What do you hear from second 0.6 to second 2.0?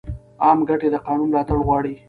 ګټې د قانون ملاتړ غواړي.